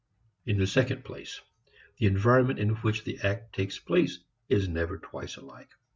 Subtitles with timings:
[0.47, 1.41] In the second place,
[1.99, 4.17] the environment in which the act takes place
[4.49, 5.69] is never twice alike.